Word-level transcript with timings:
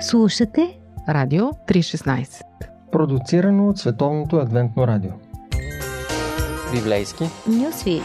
Слушате 0.00 0.78
Радио 1.08 1.44
316 1.44 2.42
Продуцирано 2.92 3.68
от 3.68 3.78
Световното 3.78 4.36
адвентно 4.36 4.86
радио. 4.86 5.10
Библейски. 6.74 7.24
Нюсвит 7.48 8.02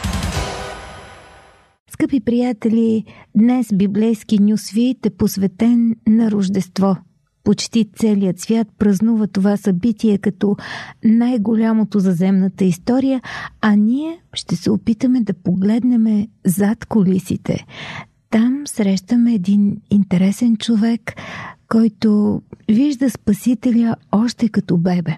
Скъпи 1.91 2.19
приятели, 2.19 3.05
днес 3.37 3.67
библейски 3.73 4.39
нюсвит 4.39 5.05
е 5.05 5.09
посветен 5.09 5.95
на 6.07 6.31
Рождество– 6.31 6.95
почти 7.43 7.89
целият 7.95 8.39
свят 8.39 8.67
празнува 8.77 9.27
това 9.27 9.57
събитие 9.57 10.17
като 10.17 10.57
най-голямото 11.03 11.99
за 11.99 12.11
земната 12.11 12.65
история, 12.65 13.21
а 13.61 13.75
ние 13.75 14.21
ще 14.33 14.55
се 14.55 14.71
опитаме 14.71 15.21
да 15.21 15.33
погледнем 15.33 16.27
зад 16.45 16.85
колисите. 16.85 17.65
Там 18.29 18.61
срещаме 18.65 19.33
един 19.33 19.77
интересен 19.89 20.57
човек, 20.57 21.15
който 21.71 22.41
вижда 22.69 23.09
Спасителя 23.09 23.95
още 24.11 24.49
като 24.49 24.77
бебе. 24.77 25.11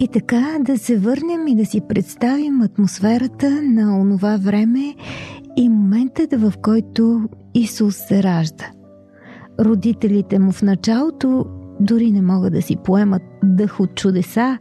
И 0.00 0.08
така 0.08 0.56
да 0.60 0.78
се 0.78 0.98
върнем 0.98 1.48
и 1.48 1.56
да 1.56 1.66
си 1.66 1.80
представим 1.88 2.62
атмосферата 2.62 3.62
на 3.62 4.00
онова 4.00 4.36
време 4.36 4.94
и 5.56 5.68
моментът, 5.68 6.32
в 6.32 6.52
който 6.62 7.28
Исус 7.54 7.96
се 7.96 8.22
ражда. 8.22 8.70
Родителите 9.60 10.38
му 10.38 10.52
в 10.52 10.62
началото 10.62 11.46
дори 11.80 12.10
не 12.10 12.22
могат 12.22 12.52
да 12.52 12.62
си 12.62 12.76
поемат 12.76 13.22
дъх 13.44 13.80
от 13.80 13.94
чудеса, 13.94 14.58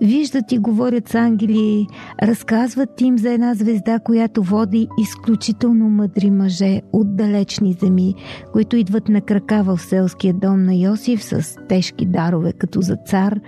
виждат 0.00 0.52
и 0.52 0.58
говорят 0.58 1.08
с 1.08 1.14
ангели, 1.14 1.86
разказват 2.22 3.00
им 3.00 3.18
за 3.18 3.30
една 3.30 3.54
звезда, 3.54 3.98
която 3.98 4.42
води 4.42 4.88
изключително 4.98 5.88
мъдри 5.88 6.30
мъже 6.30 6.82
от 6.92 7.16
далечни 7.16 7.76
земи, 7.80 8.14
които 8.52 8.76
идват 8.76 9.08
на 9.08 9.20
крака 9.20 9.62
в 9.62 9.78
селския 9.78 10.34
дом 10.34 10.64
на 10.64 10.74
Йосиф 10.74 11.24
с 11.24 11.56
тежки 11.68 12.06
дарове 12.06 12.52
като 12.52 12.80
за 12.80 12.96
цар. 12.96 13.40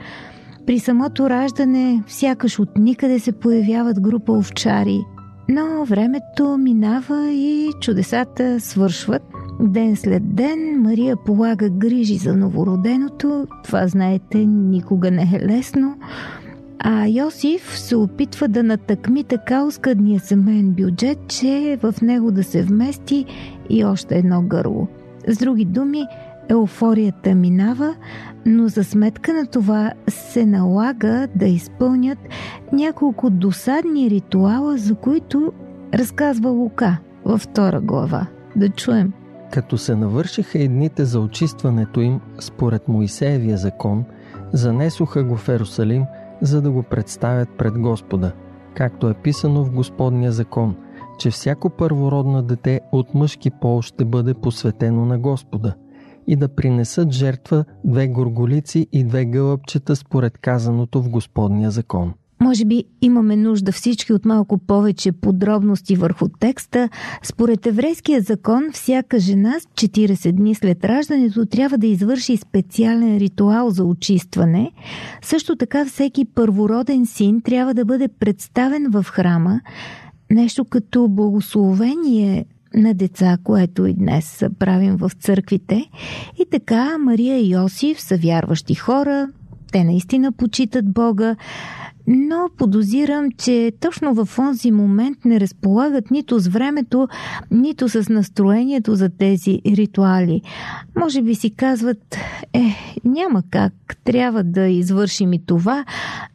При 0.67 0.79
самото 0.79 1.31
раждане 1.31 2.03
сякаш 2.07 2.59
от 2.59 2.69
никъде 2.79 3.19
се 3.19 3.33
появяват 3.33 4.01
група 4.01 4.33
овчари, 4.33 5.01
но 5.49 5.85
времето 5.85 6.59
минава 6.59 7.31
и 7.33 7.71
чудесата 7.81 8.61
свършват– 8.61 9.23
Ден 9.61 9.97
след 9.97 10.35
ден 10.35 10.83
Мария 10.83 11.17
полага 11.17 11.71
грижи 11.71 12.17
за 12.17 12.37
новороденото. 12.37 13.47
Това, 13.65 13.87
знаете, 13.87 14.39
никога 14.47 15.11
не 15.11 15.23
е 15.23 15.47
лесно. 15.47 15.97
А 16.79 17.07
Йосиф 17.07 17.79
се 17.79 17.97
опитва 17.97 18.49
да 18.49 18.63
натъкми 18.63 19.25
така 19.25 19.65
оскъдния 19.65 20.21
семейен 20.21 20.71
бюджет, 20.71 21.19
че 21.29 21.79
в 21.83 21.95
него 22.03 22.31
да 22.31 22.45
се 22.45 22.63
вмести 22.63 23.25
и 23.71 23.85
още 23.85 24.19
едно 24.19 24.43
гърло. 24.43 24.87
С 25.29 25.39
други 25.39 25.65
думи, 25.65 26.05
еуфорията 26.49 27.35
минава, 27.35 27.95
но 28.47 28.69
за 28.69 28.85
сметка 28.85 29.35
на 29.35 29.47
това 29.47 29.93
се 30.09 30.47
налага 30.47 31.29
да 31.37 31.47
изпълнят 31.47 32.19
няколко 32.73 33.31
досадни 33.31 34.11
ритуала, 34.11 34.77
за 34.77 34.95
които 34.95 35.53
разказва 35.95 36.51
Лука 36.51 36.99
във 37.25 37.41
втора 37.41 37.81
глава. 37.81 38.27
Да 38.57 38.69
чуем. 38.69 39.13
Като 39.51 39.79
се 39.79 39.97
навършиха 39.97 40.59
едните 40.59 41.05
за 41.05 41.21
очистването 41.21 42.01
им, 42.01 42.21
според 42.41 42.89
Моисеевия 42.89 43.57
закон, 43.57 44.05
занесоха 44.53 45.25
го 45.25 45.37
в 45.37 45.49
Ерусалим, 45.49 46.05
за 46.43 46.63
да 46.63 46.71
го 46.71 46.83
представят 46.83 47.49
пред 47.59 47.79
Господа, 47.79 48.33
както 48.75 49.09
е 49.09 49.15
писано 49.15 49.65
в 49.65 49.71
Господния 49.71 50.33
закон, 50.33 50.77
че 51.19 51.31
всяко 51.31 51.71
първородно 51.71 52.43
дете 52.43 52.81
от 52.93 53.15
мъжки 53.15 53.51
пол 53.51 53.83
ще 53.83 54.05
бъде 54.05 54.35
посветено 54.35 55.05
на 55.05 55.19
Господа 55.19 55.75
и 56.27 56.37
да 56.37 56.49
принесат 56.49 57.11
жертва 57.11 57.65
две 57.85 58.09
горголици 58.09 58.87
и 58.93 59.05
две 59.05 59.25
гълъбчета 59.25 59.97
според 59.97 60.39
казаното 60.39 61.03
в 61.03 61.09
Господния 61.09 61.71
закон. 61.71 62.15
Може 62.41 62.65
би 62.65 62.85
имаме 63.01 63.37
нужда 63.37 63.73
всички 63.73 64.13
от 64.13 64.25
малко 64.25 64.59
повече 64.59 65.13
подробности 65.13 65.97
върху 65.97 66.29
текста. 66.29 66.89
Според 67.23 67.67
еврейския 67.67 68.21
закон, 68.21 68.63
всяка 68.73 69.19
жена 69.19 69.55
с 69.61 69.65
40 69.65 70.33
дни 70.33 70.55
след 70.55 70.85
раждането 70.85 71.47
трябва 71.47 71.79
да 71.79 71.87
извърши 71.87 72.37
специален 72.37 73.17
ритуал 73.19 73.71
за 73.71 73.85
очистване. 73.85 74.73
Също 75.23 75.57
така 75.57 75.85
всеки 75.85 76.25
първороден 76.25 77.07
син 77.07 77.41
трябва 77.41 77.75
да 77.75 77.85
бъде 77.85 78.09
представен 78.09 78.87
в 78.91 79.05
храма, 79.09 79.61
нещо 80.31 80.65
като 80.65 81.09
благословение 81.09 82.45
на 82.75 82.95
деца, 82.95 83.37
което 83.45 83.87
и 83.87 83.95
днес 83.95 84.45
правим 84.59 84.97
в 84.97 85.11
църквите. 85.21 85.85
И 86.39 86.47
така 86.51 86.99
Мария 86.99 87.39
и 87.39 87.53
Йосиф 87.53 88.01
са 88.01 88.17
вярващи 88.17 88.75
хора, 88.75 89.29
те 89.73 89.85
наистина 89.85 90.33
почитат 90.33 90.93
Бога, 90.93 91.37
но 92.11 92.49
подозирам, 92.57 93.31
че 93.39 93.73
точно 93.81 94.25
в 94.25 94.39
онзи 94.39 94.71
момент 94.71 95.25
не 95.25 95.41
разполагат 95.41 96.11
нито 96.11 96.39
с 96.39 96.49
времето, 96.49 97.09
нито 97.51 97.89
с 97.89 98.09
настроението 98.09 98.95
за 98.95 99.09
тези 99.09 99.61
ритуали. 99.67 100.43
Може 100.97 101.23
би 101.23 101.35
си 101.35 101.51
казват, 101.51 102.17
е, 102.53 102.75
няма 103.05 103.43
как, 103.51 103.73
трябва 104.05 104.45
да 104.45 104.67
извършим 104.67 105.33
и 105.33 105.47
това, 105.47 105.85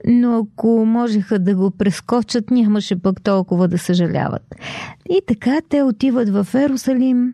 но 0.08 0.38
ако 0.38 0.86
можеха 0.86 1.40
да 1.40 1.56
го 1.56 1.72
прескочат, 1.72 2.52
нямаше 2.52 3.02
пък 3.02 3.22
толкова 3.22 3.68
да 3.68 3.78
съжаляват. 3.78 4.56
И 5.10 5.22
така 5.28 5.62
те 5.70 5.84
отиват 5.84 6.30
в 6.30 6.48
Ерусалим, 6.56 7.34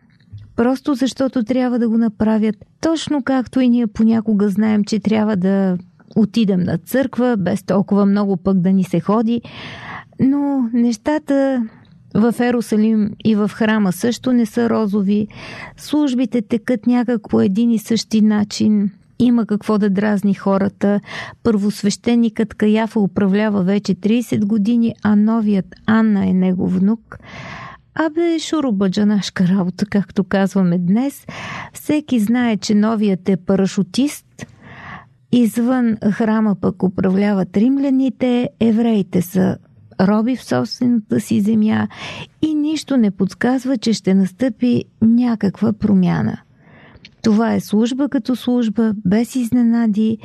просто 0.56 0.94
защото 0.94 1.44
трябва 1.44 1.78
да 1.78 1.88
го 1.88 1.98
направят, 1.98 2.56
точно 2.80 3.22
както 3.22 3.60
и 3.60 3.68
ние 3.68 3.86
понякога 3.86 4.48
знаем, 4.48 4.84
че 4.84 5.00
трябва 5.00 5.36
да 5.36 5.78
отидем 6.16 6.60
на 6.60 6.78
църква, 6.78 7.36
без 7.36 7.62
толкова 7.62 8.06
много 8.06 8.36
пък 8.36 8.60
да 8.60 8.72
ни 8.72 8.84
се 8.84 9.00
ходи. 9.00 9.42
Но 10.20 10.70
нещата 10.72 11.66
в 12.14 12.34
Ерусалим 12.40 13.10
и 13.24 13.34
в 13.34 13.50
храма 13.54 13.92
също 13.92 14.32
не 14.32 14.46
са 14.46 14.70
розови. 14.70 15.28
Службите 15.76 16.42
текат 16.42 16.86
някак 16.86 17.28
по 17.30 17.40
един 17.40 17.70
и 17.70 17.78
същи 17.78 18.20
начин. 18.20 18.90
Има 19.18 19.46
какво 19.46 19.78
да 19.78 19.90
дразни 19.90 20.34
хората. 20.34 21.00
Първосвещеникът 21.42 22.54
Каяфа 22.54 23.00
управлява 23.00 23.62
вече 23.62 23.94
30 23.94 24.44
години, 24.46 24.94
а 25.02 25.16
новият 25.16 25.66
Анна 25.86 26.28
е 26.28 26.32
негов 26.32 26.74
внук. 26.74 27.18
Абе, 27.94 28.38
шурубаджанашка 28.38 29.48
работа, 29.48 29.86
както 29.86 30.24
казваме 30.24 30.78
днес. 30.78 31.26
Всеки 31.72 32.18
знае, 32.18 32.56
че 32.56 32.74
новият 32.74 33.28
е 33.28 33.36
парашутист– 33.36 34.26
Извън 35.32 35.96
храма 36.12 36.56
пък 36.60 36.82
управляват 36.82 37.56
римляните, 37.56 38.50
евреите 38.60 39.22
са 39.22 39.56
роби 40.00 40.36
в 40.36 40.44
собствената 40.44 41.20
си 41.20 41.40
земя 41.40 41.88
и 42.42 42.54
нищо 42.54 42.96
не 42.96 43.10
подсказва, 43.10 43.78
че 43.78 43.92
ще 43.92 44.14
настъпи 44.14 44.84
някаква 45.02 45.72
промяна. 45.72 46.40
Това 47.22 47.54
е 47.54 47.60
служба 47.60 48.08
като 48.08 48.36
служба, 48.36 48.92
без 49.04 49.36
изненади, 49.36 50.18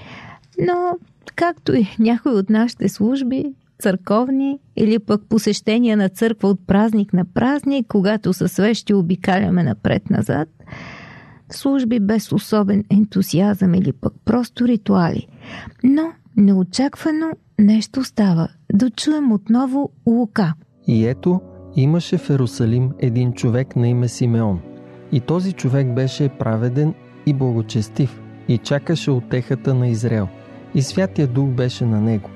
но 0.60 0.98
както 1.36 1.76
и 1.76 1.88
някои 2.00 2.32
от 2.32 2.50
нашите 2.50 2.90
служби, 2.90 3.54
църковни 3.80 4.60
или 4.76 5.00
пък 5.00 5.22
посещения 5.30 5.98
на 5.98 6.10
църква 6.10 6.50
от 6.50 6.68
празник 6.68 7.14
на 7.14 7.26
празник, 7.26 7.88
когато 7.88 8.34
със 8.34 8.52
свещи 8.52 8.94
обикаляме 8.94 9.64
напред-назад– 9.64 10.50
служби 11.52 12.00
без 12.00 12.32
особен 12.32 12.84
ентусиазъм 12.92 13.74
или 13.74 13.94
пък 13.94 14.14
просто 14.26 14.68
ритуали. 14.68 15.28
Но 15.84 16.12
неочаквано 16.38 17.28
нещо 17.60 18.04
става. 18.04 18.48
Да 18.74 18.90
чуем 18.90 19.32
отново 19.32 19.90
Лука. 20.08 20.54
И 20.88 21.08
ето, 21.08 21.42
имаше 21.76 22.18
в 22.18 22.30
Ерусалим 22.30 22.92
един 23.00 23.34
човек 23.34 23.76
на 23.76 23.88
име 23.88 24.08
Симеон. 24.08 24.60
И 25.12 25.20
този 25.20 25.54
човек 25.54 25.94
беше 25.94 26.30
праведен 26.30 26.94
и 27.26 27.34
благочестив 27.34 28.22
и 28.48 28.58
чакаше 28.58 29.12
отехата 29.12 29.74
на 29.74 29.88
Израел. 29.88 30.28
И 30.76 30.82
Святия 30.82 31.28
Дух 31.28 31.50
беше 31.50 31.86
на 31.86 32.02
него. 32.02 32.30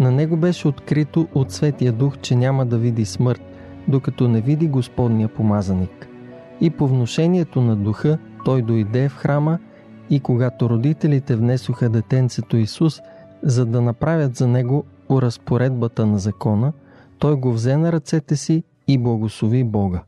На 0.00 0.10
него 0.10 0.36
беше 0.36 0.68
открито 0.68 1.28
от 1.34 1.52
Светия 1.52 1.92
Дух, 1.92 2.18
че 2.18 2.36
няма 2.36 2.66
да 2.66 2.78
види 2.78 3.04
смърт, 3.04 3.42
докато 3.88 4.28
не 4.28 4.40
види 4.40 4.68
Господния 4.68 5.28
помазаник. 5.28 6.08
И 6.60 6.70
по 6.70 6.88
вношението 6.88 7.60
на 7.60 7.76
Духа 7.76 8.18
той 8.44 8.62
дойде 8.62 9.08
в 9.08 9.16
храма 9.16 9.58
и 10.10 10.20
когато 10.20 10.68
родителите 10.68 11.36
внесоха 11.36 11.88
детенцето 11.88 12.56
Исус, 12.56 13.00
за 13.42 13.66
да 13.66 13.80
направят 13.80 14.36
за 14.36 14.46
него 14.46 14.84
по 15.08 15.22
разпоредбата 15.22 16.06
на 16.06 16.18
закона, 16.18 16.72
той 17.18 17.34
го 17.34 17.52
взе 17.52 17.76
на 17.76 17.92
ръцете 17.92 18.36
си 18.36 18.62
и 18.88 18.98
благослови 18.98 19.64
Бога. 19.64 20.02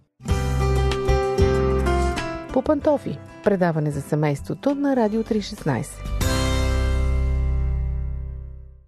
По 2.53 2.63
пантофи. 2.63 3.19
Предаване 3.45 3.91
за 3.91 4.01
семейството 4.01 4.75
на 4.75 4.97
Радио 4.97 5.23
316. 5.23 5.87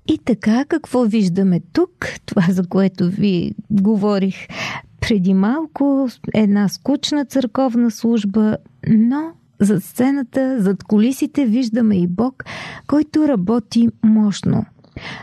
И 0.06 0.18
така, 0.18 0.64
какво 0.64 1.04
виждаме 1.04 1.60
тук? 1.72 1.90
Това, 2.26 2.42
за 2.48 2.68
което 2.68 3.10
ви 3.10 3.54
говорих 3.70 4.36
преди 5.00 5.34
малко, 5.34 6.08
една 6.34 6.68
скучна 6.68 7.24
църковна 7.24 7.90
служба, 7.90 8.56
но 8.88 9.32
зад 9.60 9.84
сцената, 9.84 10.62
зад 10.62 10.84
колисите 10.84 11.46
виждаме 11.46 11.96
и 12.00 12.06
Бог, 12.06 12.44
който 12.86 13.28
работи 13.28 13.88
мощно. 14.04 14.64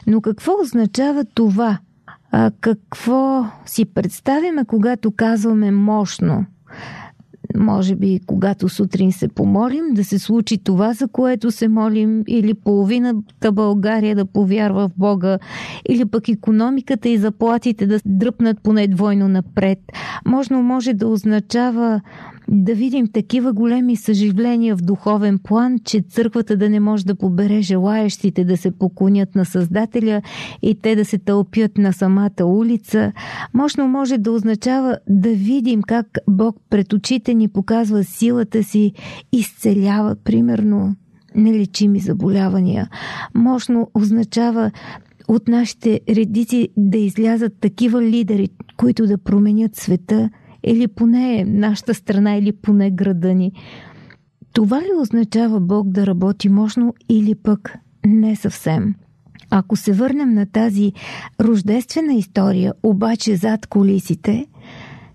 Но 0.07 0.21
какво 0.21 0.61
означава 0.61 1.25
това? 1.33 1.79
А 2.31 2.51
какво 2.61 3.45
си 3.65 3.85
представяме, 3.85 4.65
когато 4.65 5.11
казваме 5.11 5.71
мощно? 5.71 6.45
Може 7.57 7.95
би, 7.95 8.19
когато 8.25 8.69
сутрин 8.69 9.11
се 9.11 9.27
помолим, 9.27 9.83
да 9.93 10.03
се 10.03 10.19
случи 10.19 10.57
това, 10.57 10.93
за 10.93 11.07
което 11.07 11.51
се 11.51 11.67
молим, 11.67 12.23
или 12.27 12.53
половината 12.53 13.51
България 13.51 14.15
да 14.15 14.25
повярва 14.25 14.87
в 14.87 14.91
Бога, 14.97 15.39
или 15.89 16.05
пък 16.05 16.29
економиката 16.29 17.09
и 17.09 17.17
заплатите 17.17 17.87
да 17.87 17.99
дръпнат 18.05 18.61
поне 18.63 18.87
двойно 18.87 19.27
напред. 19.27 19.79
Можно 20.25 20.63
може 20.63 20.93
да 20.93 21.07
означава 21.07 22.01
да 22.47 22.75
видим 22.75 23.07
такива 23.07 23.53
големи 23.53 23.95
съживления 23.95 24.75
в 24.75 24.81
духовен 24.81 25.39
план, 25.39 25.79
че 25.83 26.01
църквата 26.09 26.57
да 26.57 26.69
не 26.69 26.79
може 26.79 27.05
да 27.05 27.15
побере 27.15 27.61
желаящите 27.61 28.43
да 28.43 28.57
се 28.57 28.71
поклонят 28.71 29.35
на 29.35 29.45
Създателя 29.45 30.21
и 30.61 30.75
те 30.81 30.95
да 30.95 31.05
се 31.05 31.17
тълпят 31.17 31.77
на 31.77 31.93
самата 31.93 32.45
улица. 32.45 33.11
Мощно 33.53 33.87
може 33.87 34.17
да 34.17 34.31
означава 34.31 34.97
да 35.09 35.29
видим 35.29 35.81
как 35.81 36.17
Бог 36.29 36.57
пред 36.69 36.93
очите 36.93 37.33
ни 37.33 37.44
показва 37.47 38.03
силата 38.03 38.63
си, 38.63 38.93
изцелява, 39.31 40.15
примерно, 40.23 40.95
нелечими 41.35 41.99
заболявания. 41.99 42.89
Мощно 43.35 43.91
означава 43.93 44.71
от 45.27 45.47
нашите 45.47 46.01
редици 46.09 46.69
да 46.77 46.97
излязат 46.97 47.59
такива 47.59 48.01
лидери, 48.01 48.49
които 48.77 49.07
да 49.07 49.17
променят 49.17 49.75
света– 49.75 50.29
или 50.65 50.87
поне 50.87 51.45
нашата 51.45 51.93
страна, 51.93 52.35
или 52.35 52.51
поне 52.51 52.91
града 52.91 53.33
ни. 53.33 53.51
Това 54.53 54.81
ли 54.81 54.89
означава 55.01 55.59
Бог 55.59 55.89
да 55.89 56.07
работи 56.07 56.49
мощно 56.49 56.93
или 57.09 57.35
пък 57.35 57.73
не 58.05 58.35
съвсем? 58.35 58.95
Ако 59.49 59.75
се 59.75 59.93
върнем 59.93 60.33
на 60.33 60.45
тази 60.45 60.93
рождествена 61.41 62.13
история, 62.13 62.73
обаче 62.83 63.35
зад 63.35 63.67
колисите, 63.67 64.47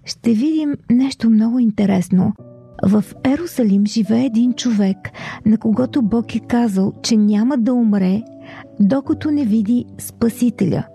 ще 0.05 0.33
видим 0.33 0.75
нещо 0.91 1.31
много 1.31 1.59
интересно. 1.59 2.33
В 2.87 3.05
Ерусалим 3.25 3.87
живее 3.87 4.25
един 4.25 4.53
човек, 4.53 4.97
на 5.47 5.59
когото 5.59 6.03
Бог 6.03 6.35
е 6.35 6.41
казал, 6.41 6.93
че 7.03 7.17
няма 7.17 7.59
да 7.59 7.75
умре, 7.75 8.23
докато 8.81 9.31
не 9.31 9.45
види 9.45 9.85
Спасителя– 9.99 10.87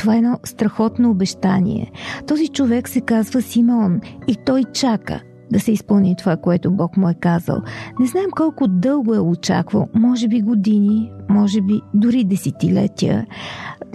това 0.00 0.14
е 0.14 0.18
едно 0.18 0.38
страхотно 0.44 1.10
обещание. 1.10 1.90
Този 2.26 2.48
човек 2.48 2.88
се 2.88 3.00
казва 3.00 3.42
Симеон 3.42 4.00
и 4.28 4.36
той 4.46 4.64
чака 4.72 5.20
да 5.52 5.60
се 5.60 5.72
изпълни 5.72 6.16
това, 6.16 6.36
което 6.36 6.70
Бог 6.70 6.96
му 6.96 7.08
е 7.08 7.14
казал. 7.14 7.56
Не 8.00 8.06
знаем 8.06 8.30
колко 8.36 8.68
дълго 8.68 9.14
е 9.14 9.18
очаквал, 9.18 9.88
може 9.94 10.28
би 10.28 10.40
години, 10.40 11.12
може 11.28 11.60
би 11.60 11.80
дори 11.94 12.24
десетилетия. 12.24 13.26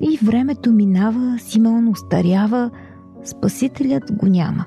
И 0.01 0.19
времето 0.23 0.71
минава, 0.71 1.37
Симеон 1.39 1.87
устарява, 1.87 2.71
Спасителят 3.25 4.11
го 4.11 4.25
няма. 4.25 4.65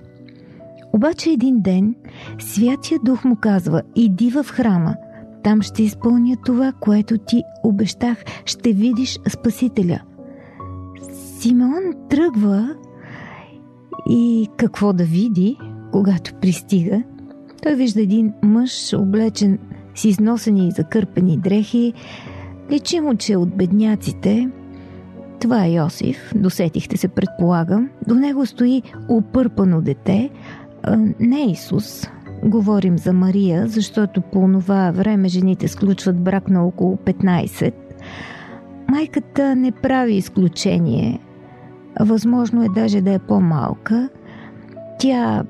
Обаче 0.93 1.31
един 1.31 1.61
ден 1.61 1.95
Святия 2.39 3.01
Дух 3.05 3.25
му 3.25 3.37
казва, 3.37 3.83
иди 3.97 4.31
в 4.31 4.45
храма, 4.45 4.97
там 5.43 5.63
ще 5.63 5.83
изпълня 5.83 6.37
това, 6.45 6.73
което 6.81 7.19
ти 7.19 7.43
обещах, 7.63 8.25
ще 8.45 8.73
видиш 8.73 9.19
Спасителя. 9.29 10.01
Симеон 11.13 11.83
тръгва 12.11 12.75
и 14.11 14.49
какво 14.57 14.93
да 14.93 15.05
види, 15.05 15.59
когато 15.93 16.35
пристига? 16.35 17.03
Той 17.63 17.75
вижда 17.75 18.03
един 18.03 18.33
мъж, 18.43 18.93
облечен 18.93 19.59
с 19.95 20.05
износени 20.05 20.69
и 20.69 20.71
закърпени 20.71 21.39
дрехи. 21.39 21.93
Личи 22.71 23.01
му, 23.01 23.17
че 23.17 23.37
от 23.37 23.57
бедняците. 23.57 24.51
Това 25.41 25.65
е 25.65 25.73
Йосиф, 25.73 26.33
досетихте 26.35 26.97
се, 26.97 27.09
предполагам. 27.09 27.89
До 28.07 28.15
него 28.15 28.47
стои 28.47 28.83
опърпано 29.09 29.81
дете. 29.81 30.31
Не 31.21 31.41
Исус, 31.51 32.09
говорим 32.45 32.99
за 32.99 33.13
Мария, 33.13 33.69
защото 33.69 34.21
по 34.21 34.49
това 34.53 34.91
време 34.91 35.29
жените 35.29 35.69
сключват 35.69 36.21
брак 36.21 36.49
на 36.49 36.67
около 36.67 36.97
15. 36.97 37.75
Майката 38.89 39.57
не 39.57 39.73
прави 39.73 40.15
изключение. 40.15 41.21
Възможно 42.01 42.65
е 42.65 42.69
даже 42.69 43.01
да 43.01 43.13
е 43.13 43.19
по-малка. 43.19 44.09
Тя 44.99 45.45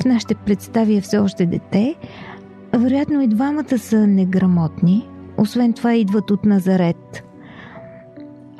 в 0.00 0.04
нашите 0.04 0.34
представи 0.34 0.96
е 0.96 1.00
все 1.00 1.18
още 1.18 1.46
дете. 1.46 1.94
Вероятно 2.72 3.22
и 3.22 3.28
двамата 3.28 3.78
са 3.78 4.06
неграмотни. 4.06 5.08
Освен 5.38 5.72
това 5.72 5.94
идват 5.94 6.30
от 6.30 6.44
Назарет. 6.44 7.29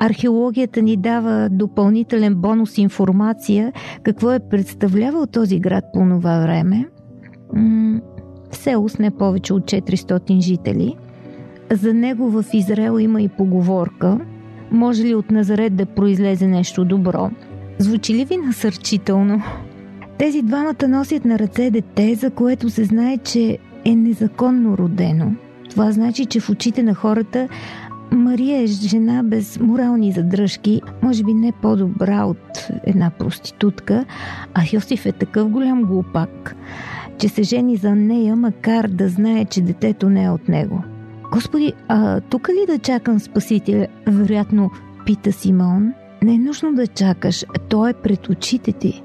Археологията 0.03 0.81
ни 0.81 0.97
дава 0.97 1.49
допълнителен 1.51 2.35
бонус 2.35 2.77
информация 2.77 3.73
какво 4.03 4.31
е 4.31 4.39
представлявал 4.49 5.27
този 5.27 5.59
град 5.59 5.83
по 5.93 5.99
това 5.99 6.39
време. 6.39 6.87
село 8.51 8.89
с 8.89 8.99
не 8.99 9.11
повече 9.11 9.53
от 9.53 9.63
400 9.63 10.39
жители. 10.39 10.95
За 11.71 11.93
него 11.93 12.29
в 12.29 12.45
Израел 12.53 12.99
има 12.99 13.21
и 13.21 13.29
поговорка– 13.29 14.19
може 14.71 15.03
ли 15.03 15.15
от 15.15 15.31
Назарет 15.31 15.75
да 15.75 15.85
произлезе 15.85 16.47
нещо 16.47 16.85
добро? 16.85 17.31
Звучи 17.77 18.13
ли 18.13 18.25
ви 18.25 18.37
насърчително? 18.37 19.41
Тези 20.17 20.41
двамата 20.41 20.87
носят 20.87 21.25
на 21.25 21.39
ръце 21.39 21.71
дете, 21.71 22.15
за 22.15 22.29
което 22.29 22.69
се 22.69 22.83
знае, 22.83 23.17
че 23.17 23.57
е 23.85 23.95
незаконно 23.95 24.77
родено. 24.77 25.31
Това 25.69 25.91
значи, 25.91 26.25
че 26.25 26.39
в 26.39 26.49
очите 26.49 26.83
на 26.83 26.93
хората 26.93 27.47
Мария 28.11 28.61
е 28.61 28.67
жена 28.67 29.23
без 29.23 29.59
морални 29.59 30.11
задръжки, 30.11 30.81
може 31.01 31.23
би 31.23 31.33
не 31.33 31.51
по-добра 31.51 32.25
от 32.25 32.67
една 32.83 33.09
проститутка, 33.09 34.05
а 34.53 34.63
Йосиф 34.73 35.05
е 35.05 35.11
такъв 35.11 35.49
голям 35.49 35.83
глупак, 35.83 36.55
че 37.17 37.29
се 37.29 37.43
жени 37.43 37.75
за 37.75 37.95
нея, 37.95 38.35
макар 38.35 38.87
да 38.87 39.09
знае, 39.09 39.45
че 39.45 39.61
детето 39.61 40.09
не 40.09 40.23
е 40.23 40.29
от 40.29 40.49
него. 40.49 40.83
Господи, 41.31 41.73
а 41.87 42.21
тук 42.21 42.49
ли 42.49 42.65
да 42.67 42.79
чакам 42.79 43.19
Спасителя? 43.19 43.87
Вероятно, 44.07 44.71
пита 45.05 45.31
Симон. 45.31 45.93
Не 46.23 46.33
е 46.33 46.37
нужно 46.37 46.73
да 46.73 46.87
чакаш, 46.87 47.45
той 47.69 47.89
е 47.89 47.93
пред 47.93 48.29
очите 48.29 48.71
ти. 48.71 49.03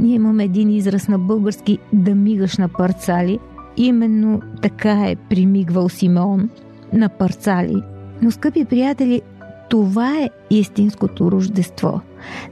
Ние 0.00 0.14
имаме 0.14 0.44
един 0.44 0.70
израз 0.70 1.08
на 1.08 1.18
български 1.18 1.78
да 1.92 2.14
мигаш 2.14 2.56
на 2.56 2.68
парцали. 2.68 3.38
Именно 3.76 4.40
така 4.62 5.04
е 5.06 5.16
примигвал 5.16 5.88
Симеон 5.88 6.48
на 6.92 7.08
парцали. 7.08 7.82
Но, 8.22 8.30
скъпи 8.30 8.64
приятели, 8.64 9.22
това 9.70 10.18
е 10.18 10.30
истинското 10.50 11.30
рождество. 11.30 12.00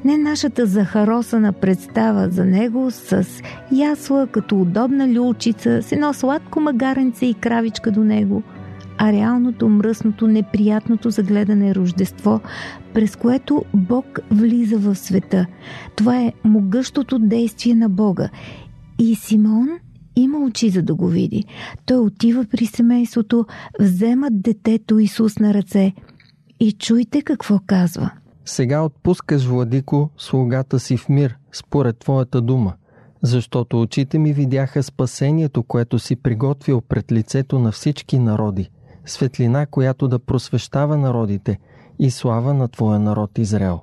Не 0.04 0.16
нашата 0.16 0.66
захаросана 0.66 1.52
представа 1.52 2.28
за 2.30 2.44
него 2.44 2.90
с 2.90 3.26
ясла 3.72 4.26
като 4.26 4.60
удобна 4.60 5.08
люлчица, 5.08 5.82
с 5.82 5.92
едно 5.92 6.12
сладко 6.12 6.60
магаренце 6.60 7.26
и 7.26 7.34
кравичка 7.34 7.90
до 7.90 8.00
него– 8.04 8.42
а 8.98 9.12
реалното, 9.12 9.68
мръсното, 9.68 10.26
неприятното 10.26 11.10
за 11.10 11.22
гледане 11.22 11.74
Рождество, 11.74 12.40
през 12.94 13.16
което 13.16 13.64
Бог 13.74 14.18
влиза 14.30 14.78
в 14.78 14.94
света. 14.94 15.46
Това 15.96 16.20
е 16.20 16.32
могъщото 16.44 17.18
действие 17.18 17.74
на 17.74 17.88
Бога. 17.88 18.28
И 18.98 19.14
Симон 19.14 19.68
има 20.16 20.38
очи 20.38 20.70
за 20.70 20.82
да 20.82 20.94
го 20.94 21.08
види. 21.08 21.44
Той 21.86 21.96
отива 21.96 22.44
при 22.50 22.66
семейството, 22.66 23.46
вземат 23.80 24.42
детето 24.42 24.98
Исус 24.98 25.38
на 25.38 25.54
ръце 25.54 25.92
и 26.60 26.72
чуйте 26.72 27.22
какво 27.22 27.60
казва. 27.66 28.10
Сега 28.44 28.82
отпускаш, 28.82 29.44
Владико, 29.44 30.10
слугата 30.18 30.80
си 30.80 30.96
в 30.96 31.08
мир, 31.08 31.36
според 31.52 31.98
Твоята 31.98 32.40
дума, 32.40 32.72
защото 33.22 33.80
очите 33.80 34.18
ми 34.18 34.32
видяха 34.32 34.82
спасението, 34.82 35.62
което 35.62 35.98
си 35.98 36.16
приготвил 36.16 36.80
пред 36.80 37.12
лицето 37.12 37.58
на 37.58 37.72
всички 37.72 38.18
народи– 38.18 38.70
светлина, 39.06 39.66
която 39.66 40.08
да 40.08 40.18
просвещава 40.18 40.96
народите 40.96 41.58
и 41.98 42.10
слава 42.10 42.54
на 42.54 42.68
Твоя 42.68 42.98
народ 42.98 43.38
Израел. 43.38 43.80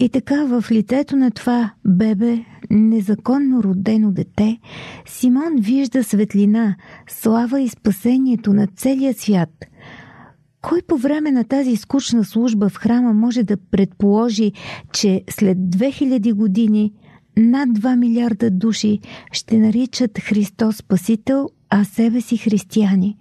И 0.00 0.08
така 0.08 0.44
в 0.44 0.64
лицето 0.70 1.16
на 1.16 1.30
това 1.30 1.72
бебе, 1.84 2.44
незаконно 2.70 3.62
родено 3.62 4.12
дете, 4.12 4.58
Симон 5.06 5.56
вижда 5.58 6.04
светлина, 6.04 6.76
слава 7.08 7.60
и 7.60 7.68
спасението 7.68 8.52
на 8.52 8.66
целия 8.66 9.14
свят. 9.14 9.50
Кой 10.62 10.82
по 10.82 10.96
време 10.96 11.32
на 11.32 11.44
тази 11.44 11.76
скучна 11.76 12.24
служба 12.24 12.68
в 12.68 12.76
храма 12.76 13.12
може 13.12 13.42
да 13.42 13.56
предположи, 13.56 14.52
че 14.92 15.24
след 15.30 15.58
2000 15.58 16.32
години 16.32 16.92
над 17.36 17.68
2 17.68 17.96
милиарда 17.96 18.50
души 18.50 19.00
ще 19.32 19.58
наричат 19.58 20.18
Христос 20.18 20.76
Спасител, 20.76 21.48
а 21.70 21.84
себе 21.84 22.20
си 22.20 22.36
християни? 22.36 23.16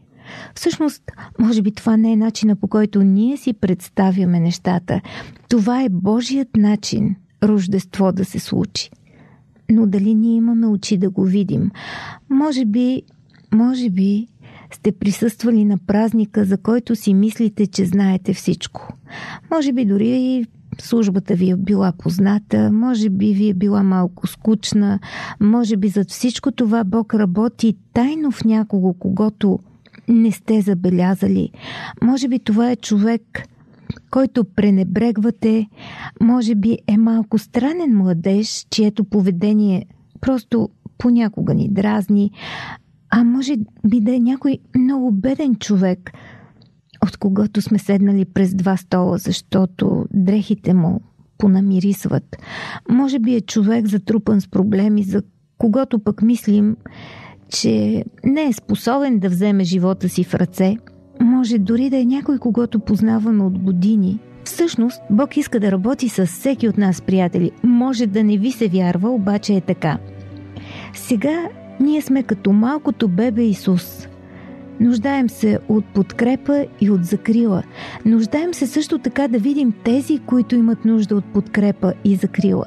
Всъщност, 0.55 1.03
може 1.39 1.61
би 1.61 1.71
това 1.71 1.97
не 1.97 2.11
е 2.11 2.15
начина 2.15 2.55
по 2.55 2.67
който 2.67 3.01
ние 3.01 3.37
си 3.37 3.53
представяме 3.53 4.39
нещата. 4.39 5.01
Това 5.51 5.83
е 5.83 5.89
Божият 5.89 6.57
начин 6.57 7.15
Рождество 7.43 8.11
да 8.11 8.25
се 8.25 8.39
случи. 8.39 8.89
Но 9.71 9.87
дали 9.87 10.15
ние 10.15 10.35
имаме 10.35 10.67
очи 10.67 10.97
да 10.97 11.09
го 11.09 11.23
видим? 11.23 11.71
Може 12.29 12.65
би, 12.65 13.01
може 13.53 13.89
би, 13.89 14.27
сте 14.73 14.91
присъствали 14.91 15.65
на 15.65 15.77
празника, 15.77 16.45
за 16.45 16.57
който 16.57 16.95
си 16.95 17.13
мислите, 17.13 17.67
че 17.67 17.85
знаете 17.85 18.33
всичко. 18.33 18.93
Може 19.51 19.73
би 19.73 19.85
дори 19.85 20.07
и 20.09 20.45
службата 20.79 21.35
ви 21.35 21.49
е 21.49 21.55
била 21.55 21.93
позната, 21.97 22.71
може 22.71 23.09
би 23.09 23.33
ви 23.33 23.49
е 23.49 23.53
била 23.53 23.83
малко 23.83 24.27
скучна, 24.27 24.99
може 25.39 25.77
би 25.77 25.87
зад 25.87 26.09
всичко 26.09 26.51
това 26.51 26.83
Бог 26.83 27.13
работи 27.13 27.77
тайно 27.93 28.31
в 28.31 28.43
някого, 28.43 28.93
когато 28.93 29.59
не 30.07 30.31
сте 30.31 30.61
забелязали. 30.61 31.49
Може 32.01 32.27
би 32.27 32.39
това 32.39 32.71
е 32.71 32.75
човек, 32.75 33.47
който 34.11 34.43
пренебрегвате, 34.43 35.67
може 36.21 36.55
би 36.55 36.77
е 36.87 36.97
малко 36.97 37.37
странен 37.37 37.97
младеж, 37.97 38.67
чието 38.69 39.03
поведение 39.03 39.85
просто 40.21 40.69
понякога 40.97 41.53
ни 41.53 41.69
дразни, 41.69 42.31
а 43.09 43.23
може 43.23 43.53
би 43.87 44.01
да 44.01 44.15
е 44.15 44.19
някой 44.19 44.57
много 44.75 45.11
беден 45.11 45.55
човек, 45.55 46.11
от 47.05 47.17
когото 47.17 47.61
сме 47.61 47.79
седнали 47.79 48.25
през 48.25 48.55
два 48.55 48.77
стола, 48.77 49.17
защото 49.17 50.05
дрехите 50.13 50.73
му 50.73 51.01
понамирисват. 51.37 52.37
Може 52.89 53.19
би 53.19 53.35
е 53.35 53.41
човек 53.41 53.87
затрупан 53.87 54.41
с 54.41 54.47
проблеми, 54.47 55.03
за 55.03 55.23
когато 55.57 55.99
пък 55.99 56.21
мислим, 56.21 56.77
че 57.49 58.03
не 58.23 58.43
е 58.43 58.53
способен 58.53 59.19
да 59.19 59.29
вземе 59.29 59.63
живота 59.63 60.09
си 60.09 60.23
в 60.23 60.33
ръце. 60.33 60.77
Може 61.21 61.57
дори 61.57 61.89
да 61.89 61.97
е 61.97 62.05
някой, 62.05 62.37
когато 62.37 62.79
познаваме 62.79 63.43
от 63.43 63.59
години. 63.59 64.19
Всъщност, 64.43 65.01
Бог 65.09 65.37
иска 65.37 65.59
да 65.59 65.71
работи 65.71 66.09
с 66.09 66.25
всеки 66.25 66.67
от 66.67 66.77
нас, 66.77 67.01
приятели. 67.01 67.51
Може 67.63 68.07
да 68.07 68.23
не 68.23 68.37
ви 68.37 68.51
се 68.51 68.67
вярва, 68.67 69.09
обаче 69.09 69.53
е 69.53 69.61
така. 69.61 69.97
Сега 70.93 71.49
ние 71.79 72.01
сме 72.01 72.23
като 72.23 72.51
малкото 72.51 73.07
бебе 73.07 73.43
Исус. 73.43 74.07
Нуждаем 74.79 75.29
се 75.29 75.59
от 75.69 75.85
подкрепа 75.85 76.65
и 76.81 76.89
от 76.89 77.05
закрила. 77.05 77.63
Нуждаем 78.05 78.53
се 78.53 78.67
също 78.67 78.99
така 78.99 79.27
да 79.27 79.39
видим 79.39 79.73
тези, 79.83 80.19
които 80.19 80.55
имат 80.55 80.85
нужда 80.85 81.15
от 81.15 81.25
подкрепа 81.25 81.93
и 82.03 82.15
закрила. 82.15 82.65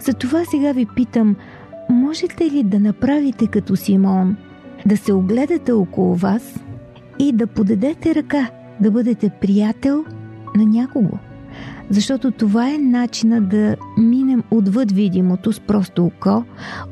Затова 0.00 0.44
сега 0.44 0.72
ви 0.72 0.86
питам, 0.96 1.36
можете 1.90 2.50
ли 2.50 2.62
да 2.62 2.80
направите 2.80 3.46
като 3.46 3.76
Симон, 3.76 4.36
да 4.86 4.96
се 4.96 5.12
огледате 5.12 5.72
около 5.72 6.14
вас 6.14 6.64
и 7.18 7.32
да 7.32 7.46
подадете 7.46 8.14
ръка, 8.14 8.50
да 8.80 8.90
бъдете 8.90 9.30
приятел 9.40 10.04
на 10.56 10.64
някого? 10.64 11.18
Защото 11.90 12.30
това 12.30 12.70
е 12.70 12.78
начина 12.78 13.40
да 13.40 13.76
минем 13.98 14.42
отвъд 14.50 14.92
видимото 14.92 15.52
с 15.52 15.60
просто 15.60 16.04
око, 16.04 16.44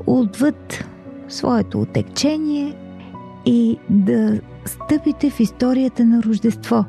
отвъд 0.06 0.84
своето 1.28 1.80
отекчение 1.80 2.74
и 3.46 3.78
да 3.90 4.40
стъпите 4.64 5.30
в 5.30 5.40
историята 5.40 6.04
на 6.04 6.22
Рождество, 6.22 6.84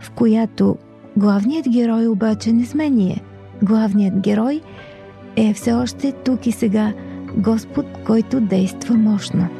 в 0.00 0.10
която 0.10 0.76
главният 1.16 1.68
герой 1.68 2.06
обаче 2.06 2.52
не 2.52 2.66
сме 2.66 2.90
ние. 2.90 3.22
Главният 3.62 4.20
герой 4.20 4.60
е 5.36 5.54
все 5.54 5.72
още 5.72 6.12
тук 6.12 6.46
и 6.46 6.52
сега 6.52 6.92
Господ, 7.36 7.86
който 8.06 8.40
действа 8.40 8.94
мощно. 8.94 9.59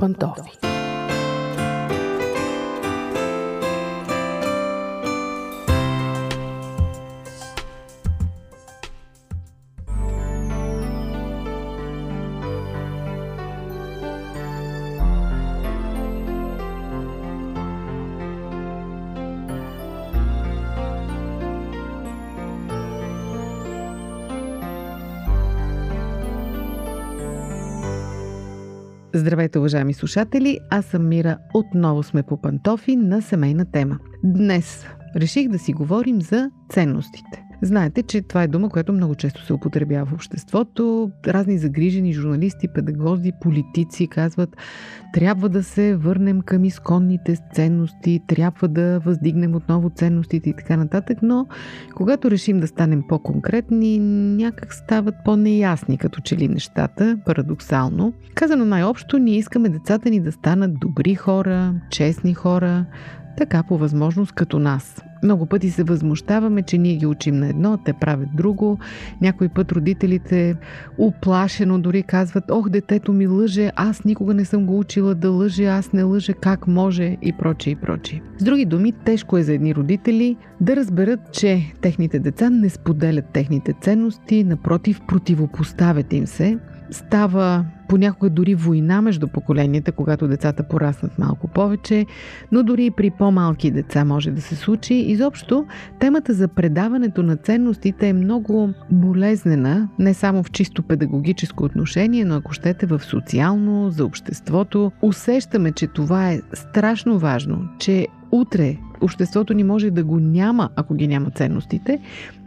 по 0.00 0.69
Здравейте, 29.14 29.58
уважаеми 29.58 29.94
слушатели! 29.94 30.58
Аз 30.70 30.84
съм 30.84 31.08
Мира. 31.08 31.38
Отново 31.54 32.02
сме 32.02 32.22
по 32.22 32.40
пантофи 32.40 32.96
на 32.96 33.22
семейна 33.22 33.70
тема. 33.72 33.98
Днес 34.24 34.86
реших 35.16 35.48
да 35.48 35.58
си 35.58 35.72
говорим 35.72 36.22
за 36.22 36.50
ценностите. 36.68 37.49
Знаете, 37.62 38.02
че 38.02 38.22
това 38.22 38.42
е 38.42 38.48
дума, 38.48 38.68
която 38.68 38.92
много 38.92 39.14
често 39.14 39.44
се 39.44 39.52
употребява 39.52 40.06
в 40.06 40.12
обществото. 40.12 41.10
Разни 41.26 41.58
загрижени 41.58 42.12
журналисти, 42.12 42.68
педагози, 42.68 43.32
политици 43.40 44.06
казват, 44.06 44.56
трябва 45.12 45.48
да 45.48 45.62
се 45.62 45.96
върнем 45.96 46.40
към 46.40 46.64
изконните 46.64 47.36
ценности, 47.54 48.20
трябва 48.26 48.68
да 48.68 49.00
въздигнем 49.00 49.54
отново 49.54 49.90
ценностите 49.90 50.50
и 50.50 50.56
така 50.56 50.76
нататък, 50.76 51.18
но 51.22 51.46
когато 51.94 52.30
решим 52.30 52.60
да 52.60 52.66
станем 52.66 53.02
по-конкретни, 53.08 53.98
някак 54.36 54.74
стават 54.74 55.14
по-неясни 55.24 55.98
като 55.98 56.20
че 56.20 56.36
ли 56.36 56.48
нещата, 56.48 57.18
парадоксално. 57.26 58.12
Казано 58.34 58.64
най-общо, 58.64 59.18
ние 59.18 59.36
искаме 59.36 59.68
децата 59.68 60.10
ни 60.10 60.20
да 60.20 60.32
станат 60.32 60.80
добри 60.80 61.14
хора, 61.14 61.74
честни 61.90 62.34
хора, 62.34 62.86
така 63.36 63.62
по 63.62 63.78
възможност 63.78 64.32
като 64.32 64.58
нас. 64.58 65.02
Много 65.22 65.46
пъти 65.46 65.70
се 65.70 65.82
възмущаваме, 65.82 66.62
че 66.62 66.78
ние 66.78 66.96
ги 66.96 67.06
учим 67.06 67.36
на 67.36 67.48
едно, 67.48 67.78
те 67.84 67.92
правят 67.92 68.28
друго. 68.34 68.78
Някой 69.20 69.48
път 69.48 69.72
родителите 69.72 70.56
оплашено 70.98 71.78
дори 71.78 72.02
казват, 72.02 72.44
ох, 72.50 72.68
детето 72.68 73.12
ми 73.12 73.26
лъже, 73.26 73.70
аз 73.76 74.04
никога 74.04 74.34
не 74.34 74.44
съм 74.44 74.66
го 74.66 74.78
учила 74.78 75.14
да 75.14 75.30
лъже, 75.30 75.64
аз 75.64 75.92
не 75.92 76.02
лъже, 76.02 76.32
как 76.32 76.66
може 76.66 77.16
и 77.22 77.32
прочие 77.32 77.70
и 77.70 77.76
прочие. 77.76 78.22
С 78.38 78.44
други 78.44 78.64
думи, 78.64 78.92
тежко 78.92 79.38
е 79.38 79.42
за 79.42 79.52
едни 79.52 79.74
родители 79.74 80.36
да 80.60 80.76
разберат, 80.76 81.20
че 81.32 81.72
техните 81.80 82.18
деца 82.18 82.50
не 82.50 82.68
споделят 82.68 83.24
техните 83.32 83.74
ценности, 83.80 84.44
напротив, 84.44 85.00
противопоставят 85.08 86.12
им 86.12 86.26
се 86.26 86.58
Става 86.90 87.64
понякога 87.88 88.30
дори 88.30 88.54
война 88.54 89.02
между 89.02 89.28
поколенията, 89.28 89.92
когато 89.92 90.28
децата 90.28 90.62
пораснат 90.62 91.18
малко 91.18 91.48
повече, 91.48 92.06
но 92.52 92.62
дори 92.62 92.84
и 92.84 92.90
при 92.90 93.10
по-малки 93.10 93.70
деца 93.70 94.04
може 94.04 94.30
да 94.30 94.40
се 94.40 94.56
случи. 94.56 94.94
Изобщо, 94.94 95.66
темата 95.98 96.34
за 96.34 96.48
предаването 96.48 97.22
на 97.22 97.36
ценностите 97.36 98.08
е 98.08 98.12
много 98.12 98.70
болезнена, 98.90 99.88
не 99.98 100.14
само 100.14 100.42
в 100.42 100.50
чисто 100.50 100.82
педагогическо 100.82 101.64
отношение, 101.64 102.24
но 102.24 102.34
ако 102.34 102.52
щете 102.52 102.86
в 102.86 103.00
социално, 103.04 103.90
за 103.90 104.04
обществото. 104.04 104.92
Усещаме, 105.02 105.72
че 105.72 105.86
това 105.86 106.30
е 106.30 106.40
страшно 106.54 107.18
важно, 107.18 107.68
че 107.78 108.06
утре 108.32 108.76
обществото 109.00 109.54
ни 109.54 109.64
може 109.64 109.90
да 109.90 110.04
го 110.04 110.20
няма, 110.20 110.70
ако 110.76 110.94
ги 110.94 111.08
няма 111.08 111.30
ценностите. 111.30 112.00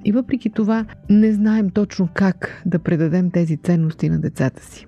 И 0.06 0.12
въпреки 0.12 0.50
това 0.50 0.86
не 1.10 1.34
знаем 1.34 1.70
точно 1.70 2.10
как 2.14 2.62
да 2.66 2.80
предадем 2.80 3.32
тези 3.32 3.58
ценности 3.58 4.10
на 4.10 4.20
децата 4.20 4.64
си. 4.64 4.88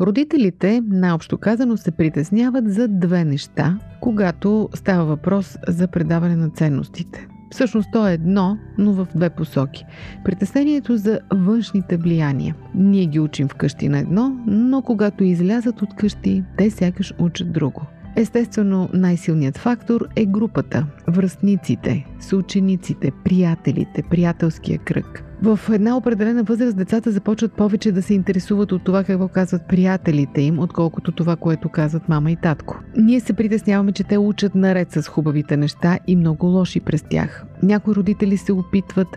Родителите, 0.00 0.82
наобщо 0.86 1.38
казано, 1.38 1.76
се 1.76 1.90
притесняват 1.90 2.72
за 2.72 2.88
две 2.88 3.24
неща, 3.24 3.78
когато 4.00 4.68
става 4.74 5.04
въпрос 5.04 5.58
за 5.68 5.88
предаване 5.88 6.36
на 6.36 6.50
ценностите. 6.50 7.28
Всъщност 7.50 7.88
то 7.92 8.08
е 8.08 8.12
едно, 8.12 8.58
но 8.78 8.92
в 8.92 9.08
две 9.14 9.30
посоки. 9.30 9.84
Притеснението 10.24 10.96
за 10.96 11.20
външните 11.32 11.96
влияния. 11.96 12.54
Ние 12.74 13.06
ги 13.06 13.20
учим 13.20 13.48
вкъщи 13.48 13.88
на 13.88 13.98
едно, 13.98 14.36
но 14.46 14.82
когато 14.82 15.24
излязат 15.24 15.82
от 15.82 15.94
къщи, 15.96 16.44
те 16.58 16.70
сякаш 16.70 17.14
учат 17.18 17.52
друго. 17.52 17.86
Естествено, 18.16 18.88
най-силният 18.92 19.58
фактор 19.58 20.08
е 20.16 20.26
групата, 20.26 20.86
връзниците, 21.08 22.06
съучениците, 22.20 23.12
приятелите, 23.24 24.02
приятелския 24.10 24.78
кръг. 24.78 25.24
В 25.42 25.60
една 25.72 25.96
определена 25.96 26.42
възраст 26.42 26.76
децата 26.76 27.10
започват 27.10 27.52
повече 27.52 27.92
да 27.92 28.02
се 28.02 28.14
интересуват 28.14 28.72
от 28.72 28.84
това 28.84 29.04
какво 29.04 29.28
казват 29.28 29.68
приятелите 29.68 30.40
им, 30.40 30.58
отколкото 30.58 31.12
това, 31.12 31.36
което 31.36 31.68
казват 31.68 32.08
мама 32.08 32.30
и 32.30 32.36
татко. 32.36 32.80
Ние 32.96 33.20
се 33.20 33.32
притесняваме, 33.32 33.92
че 33.92 34.04
те 34.04 34.18
учат 34.18 34.54
наред 34.54 34.92
с 34.92 35.08
хубавите 35.08 35.56
неща 35.56 35.98
и 36.06 36.16
много 36.16 36.46
лоши 36.46 36.80
през 36.80 37.02
тях. 37.02 37.44
Някои 37.62 37.94
родители 37.94 38.36
се 38.36 38.52
опитват 38.52 39.08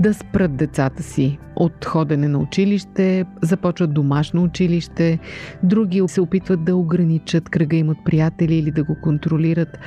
да 0.00 0.14
спрат 0.14 0.56
децата 0.56 1.02
си 1.02 1.38
от 1.56 1.84
ходене 1.84 2.28
на 2.28 2.38
училище, 2.38 3.24
започват 3.42 3.94
домашно 3.94 4.42
училище, 4.42 5.18
други 5.62 6.02
се 6.06 6.20
опитват 6.20 6.64
да 6.64 6.76
ограничат 6.76 7.48
кръга 7.48 7.76
им 7.76 7.88
от 7.88 8.04
приятели 8.04 8.54
или 8.54 8.70
да 8.70 8.84
го 8.84 8.96
контролират. 9.02 9.78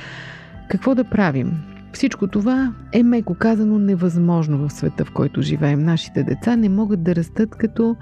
Какво 0.68 0.94
да 0.94 1.04
правим? 1.04 1.73
Всичко 1.94 2.26
това 2.26 2.72
е 2.92 3.02
меко 3.02 3.34
казано 3.34 3.78
невъзможно 3.78 4.58
в 4.58 4.72
света, 4.72 5.04
в 5.04 5.12
който 5.12 5.42
живеем. 5.42 5.84
Нашите 5.84 6.22
деца 6.22 6.56
не 6.56 6.68
могат 6.68 7.02
да 7.02 7.14
растат 7.14 7.50
като 7.50 7.96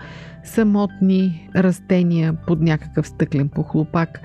самотни 0.45 1.51
растения 1.57 2.37
под 2.47 2.61
някакъв 2.61 3.09
стъклен 3.09 3.49
похлопак, 3.49 4.21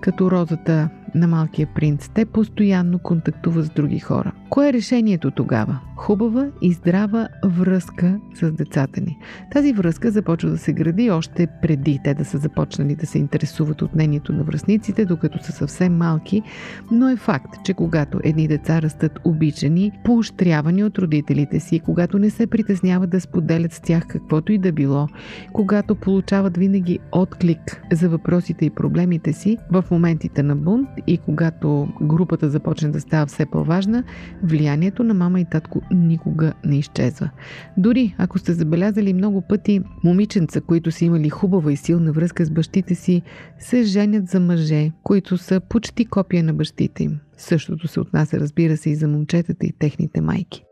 като 0.00 0.30
розата 0.30 0.88
на 1.14 1.26
малкия 1.26 1.68
принц. 1.74 2.08
Те 2.14 2.24
постоянно 2.24 2.98
контактуват 2.98 3.64
с 3.64 3.70
други 3.70 3.98
хора. 3.98 4.32
Кое 4.52 4.68
е 4.68 4.72
решението 4.72 5.30
тогава? 5.30 5.78
Хубава 5.96 6.46
и 6.62 6.72
здрава 6.72 7.28
връзка 7.44 8.20
с 8.34 8.52
децата 8.52 9.00
ни. 9.00 9.18
Тази 9.52 9.72
връзка 9.72 10.10
започва 10.10 10.50
да 10.50 10.58
се 10.58 10.72
гради 10.72 11.10
още 11.10 11.48
преди 11.62 12.00
те 12.04 12.14
да 12.14 12.24
са 12.24 12.38
започнали 12.38 12.94
да 12.94 13.06
се 13.06 13.18
интересуват 13.18 13.82
от 13.82 13.94
мнението 13.94 14.32
на 14.32 14.44
връзниците, 14.44 15.04
докато 15.04 15.44
са 15.44 15.52
съвсем 15.52 15.96
малки, 15.96 16.42
но 16.90 17.08
е 17.08 17.16
факт, 17.16 17.54
че 17.64 17.74
когато 17.74 18.20
едни 18.24 18.48
деца 18.48 18.82
растат 18.82 19.18
обичани, 19.24 19.92
поощрявани 20.04 20.84
от 20.84 20.98
родителите 20.98 21.60
си, 21.60 21.80
когато 21.80 22.18
не 22.18 22.30
се 22.30 22.46
притесняват 22.46 23.10
да 23.10 23.20
споделят 23.20 23.72
с 23.72 23.80
тях 23.80 24.06
каквото 24.06 24.52
и 24.52 24.58
да 24.58 24.72
било, 24.72 25.08
когато 25.52 25.94
получават 25.94 26.56
винаги 26.56 26.98
отклик 27.12 27.82
за 27.92 28.08
въпросите 28.08 28.64
и 28.64 28.70
проблемите 28.70 29.32
си 29.32 29.58
в 29.70 29.84
моментите 29.90 30.42
на 30.42 30.56
бунт 30.56 30.88
и 31.06 31.18
когато 31.18 31.88
групата 32.02 32.50
започне 32.50 32.88
да 32.88 33.00
става 33.00 33.26
все 33.26 33.46
по-важна, 33.46 34.04
влиянието 34.42 35.04
на 35.04 35.14
мама 35.14 35.40
и 35.40 35.44
татко 35.44 35.82
никога 35.90 36.52
не 36.64 36.78
изчезва. 36.78 37.30
Дори 37.76 38.14
ако 38.18 38.38
сте 38.38 38.52
забелязали 38.52 39.14
много 39.14 39.42
пъти 39.42 39.80
момиченца, 40.04 40.60
които 40.60 40.90
са 40.90 41.04
имали 41.04 41.28
хубава 41.28 41.72
и 41.72 41.76
силна 41.76 42.12
връзка 42.12 42.44
с 42.44 42.50
бащите 42.50 42.94
си, 42.94 43.22
се 43.58 43.82
женят 43.82 44.28
за 44.28 44.40
мъже, 44.40 44.90
които 45.02 45.38
са 45.38 45.60
почти 45.60 46.04
копия 46.04 46.44
на 46.44 46.54
бащите 46.54 47.04
им. 47.04 47.20
Същото 47.36 47.88
се 47.88 48.00
отнася, 48.00 48.40
разбира 48.40 48.76
се, 48.76 48.90
и 48.90 48.94
за 48.94 49.08
момчетата 49.08 49.66
и 49.66 49.72
техните 49.78 50.20
майки. 50.20 50.64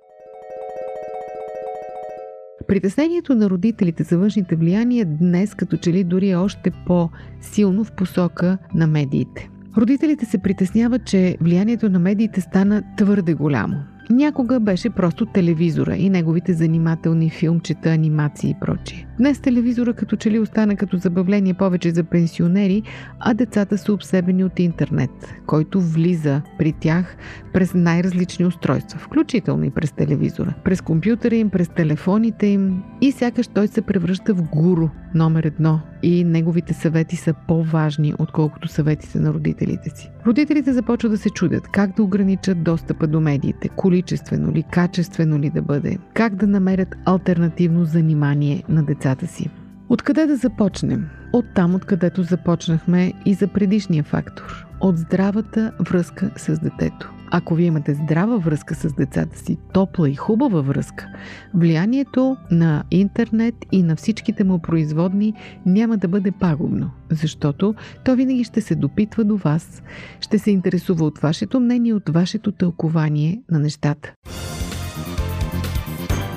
Притеснението 2.69 3.35
на 3.35 3.51
родителите 3.51 4.03
за 4.03 4.19
външните 4.19 4.57
влияния 4.57 5.07
днес 5.07 5.55
като 5.55 5.77
че 5.77 5.93
ли 5.93 6.05
дори 6.05 6.31
е 6.31 6.37
още 6.37 6.71
по-силно 6.87 7.85
в 7.85 7.93
посока 7.93 8.59
на 8.75 8.87
медиите. 8.87 9.51
Родителите 9.77 10.27
се 10.27 10.39
притесняват, 10.39 11.05
че 11.05 11.37
влиянието 11.41 11.91
на 11.91 11.99
медиите 11.99 12.41
стана 12.41 12.83
твърде 12.97 13.35
голямо. 13.35 13.77
Някога 14.11 14.61
беше 14.61 14.91
просто 14.91 15.27
телевизора 15.27 15.97
и 15.97 16.11
неговите 16.11 16.53
занимателни 16.53 17.31
филмчета, 17.31 17.89
анимации 17.89 18.51
и 18.51 18.57
прочие. 18.61 19.07
Днес 19.21 19.41
телевизора 19.41 19.93
като 19.93 20.17
че 20.17 20.31
ли 20.31 20.39
остана 20.39 20.77
като 20.77 20.97
забавление 20.97 21.55
повече 21.55 21.91
за 21.91 22.05
пенсионери, 22.05 22.83
а 23.19 23.35
децата 23.35 23.79
са 23.79 23.93
обсебени 23.93 24.45
от 24.45 24.59
интернет, 24.59 25.11
който 25.47 25.81
влиза 25.81 26.43
при 26.59 26.73
тях 26.73 27.17
през 27.53 27.75
най-различни 27.75 28.47
устройства, 28.47 28.99
включително 28.99 29.65
и 29.65 29.71
през 29.71 29.93
телевизора, 29.93 30.55
през 30.65 30.81
компютъра 30.81 31.35
им, 31.35 31.51
през 31.51 31.69
телефоните 31.69 32.47
им. 32.47 32.83
И 33.01 33.13
сякаш 33.13 33.47
той 33.47 33.69
се 33.69 33.83
превръща 33.83 34.35
в 34.35 34.43
гуру 34.43 34.89
номер 35.15 35.45
едно. 35.45 35.81
И 36.03 36.25
неговите 36.25 36.75
съвети 36.75 37.17
са 37.17 37.35
по-важни, 37.49 38.15
отколкото 38.19 38.69
съветите 38.69 39.19
на 39.19 39.33
родителите 39.33 39.91
си. 39.91 40.11
Родителите 40.27 40.73
започват 40.73 41.13
да 41.13 41.19
се 41.19 41.31
чудят 41.31 41.69
как 41.69 41.97
да 41.97 42.03
ограничат 42.03 42.63
достъпа 42.63 43.07
до 43.07 43.21
медиите, 43.21 43.69
количествено 43.69 44.53
ли, 44.53 44.65
качествено 44.73 45.39
ли 45.39 45.51
да 45.51 45.63
бъде, 45.63 45.99
как 46.15 46.35
да 46.35 46.47
намерят 46.47 46.95
альтернативно 47.05 47.85
занимание 47.85 48.63
на 48.69 48.83
децата 48.83 49.10
си. 49.19 49.51
Откъде 49.89 50.27
да 50.27 50.37
започнем? 50.37 51.09
От 51.33 51.45
там, 51.55 51.75
откъдето 51.75 52.23
започнахме 52.23 53.13
и 53.25 53.35
за 53.35 53.49
предишния 53.49 54.05
фактор. 54.05 54.67
От 54.81 54.99
здравата 54.99 55.73
връзка 55.81 56.31
с 56.37 56.59
детето. 56.59 57.13
ако 57.31 57.55
вие 57.55 57.67
имате 57.67 57.95
здрава 57.95 58.39
връзка 58.39 58.75
с 58.75 58.93
децата 58.93 59.39
си, 59.39 59.59
топла 59.73 60.11
и 60.11 60.15
хубава 60.15 60.61
връзка, 60.61 61.07
влиянието 61.55 62.37
на 62.51 62.85
интернет 62.91 63.55
и 63.73 63.83
на 63.83 63.97
всичките 63.97 64.45
му 64.45 64.59
производни 64.59 65.35
няма 65.67 65.97
да 65.97 66.09
бъде 66.09 66.31
пагубно, 66.31 66.91
защото 67.11 67.75
то 68.05 68.17
винаги 68.17 68.45
ще 68.45 68.61
се 68.61 68.75
допитва 68.75 69.25
до 69.25 69.37
вас, 69.37 69.83
ще 70.21 70.39
се 70.39 70.51
интересува 70.51 71.05
от 71.05 71.19
вашето 71.19 71.61
мнение, 71.61 71.95
от 71.95 72.09
вашето 72.09 72.53
тълкование 72.53 73.43
на 73.51 73.59
нещата. 73.59 74.13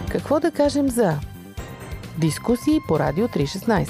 Какво 0.10 0.40
да 0.40 0.52
кажем 0.52 0.90
за 0.90 1.20
дискусии 2.17 2.80
по 2.88 2.99
Радио 2.99 3.28
316? 3.28 3.89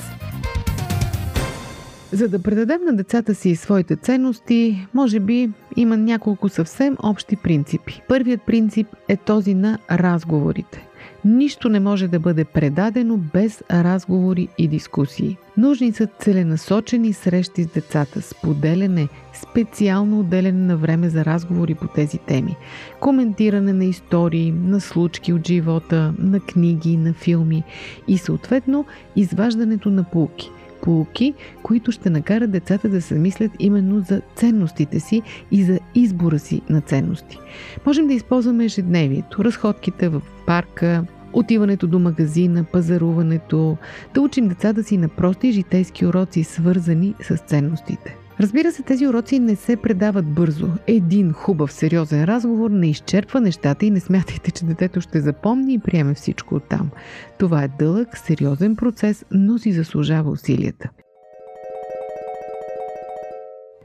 За 2.11 2.27
да 2.27 2.41
предадем 2.41 2.81
на 2.85 2.95
децата 2.95 3.35
си 3.35 3.55
своите 3.55 3.95
ценности, 3.95 4.87
може 4.93 5.19
би 5.19 5.49
има 5.75 5.97
няколко 5.97 6.49
съвсем 6.49 6.97
общи 7.03 7.35
принципи. 7.35 8.01
Първият 8.07 8.41
принцип 8.41 8.87
е 9.07 9.17
този 9.17 9.53
на 9.53 9.79
разговорите. 9.91 10.87
Нищо 11.25 11.69
не 11.69 11.79
може 11.79 12.07
да 12.07 12.19
бъде 12.19 12.45
предадено 12.45 13.17
без 13.17 13.63
разговори 13.71 14.47
и 14.57 14.67
дискусии. 14.67 15.37
Нужни 15.57 15.91
са 15.91 16.07
целенасочени 16.19 17.13
срещи 17.13 17.63
с 17.63 17.67
децата, 17.67 18.21
споделяне, 18.21 19.07
специално 19.49 20.19
отделяне 20.19 20.65
на 20.65 20.77
време 20.77 21.09
за 21.09 21.25
разговори 21.25 21.75
по 21.75 21.87
тези 21.87 22.17
теми. 22.17 22.55
Коментиране 22.99 23.73
на 23.73 23.85
истории, 23.85 24.51
на 24.51 24.81
случки 24.81 25.33
от 25.33 25.47
живота, 25.47 26.13
на 26.19 26.39
книги, 26.39 26.97
на 26.97 27.13
филми 27.13 27.63
и 28.07 28.17
съответно 28.17 28.85
изваждането 29.15 29.89
на 29.89 30.03
полки– 30.03 30.49
полуки, 30.83 31.33
които 31.63 31.91
ще 31.91 32.09
накарат 32.09 32.51
децата 32.51 32.89
да 32.89 33.01
се 33.01 33.15
мислят 33.15 33.51
именно 33.59 33.99
за 33.99 34.21
ценностите 34.35 34.99
си 34.99 35.21
и 35.51 35.63
за 35.63 35.79
избора 35.95 36.39
си 36.39 36.61
на 36.69 36.81
ценности. 36.81 37.39
Можем 37.85 38.07
да 38.07 38.13
използваме 38.13 38.65
ежедневието, 38.65 39.43
разходките 39.43 40.09
в 40.09 40.21
парка, 40.45 41.05
отиването 41.33 41.87
до 41.87 41.99
магазина, 41.99 42.63
пазаруването, 42.63 43.77
да 44.13 44.21
учим 44.21 44.47
децата 44.47 44.83
си 44.83 44.97
на 44.97 45.07
прости 45.07 45.51
житейски 45.51 46.05
уроци, 46.05 46.43
свързани 46.43 47.13
с 47.21 47.37
ценностите. 47.37 48.22
Разбира 48.39 48.71
се, 48.71 48.83
тези 48.83 49.07
уроци 49.07 49.39
не 49.39 49.55
се 49.55 49.75
предават 49.75 50.25
бързо. 50.25 50.67
Един 50.87 51.33
хубав, 51.33 51.71
сериозен 51.73 52.23
разговор 52.23 52.69
не 52.71 52.89
изчерпва 52.89 53.41
нещата 53.41 53.85
и 53.85 53.91
не 53.91 53.99
смятайте, 53.99 54.51
че 54.51 54.65
детето 54.65 55.01
ще 55.01 55.21
запомни 55.21 55.73
и 55.73 55.79
приеме 55.79 56.13
всичко 56.13 56.55
оттам. 56.55 56.89
Това 57.37 57.63
е 57.63 57.67
дълъг, 57.79 58.17
сериозен 58.17 58.75
процес, 58.75 59.25
но 59.31 59.57
си 59.57 59.71
заслужава 59.71 60.31
усилията. 60.31 60.89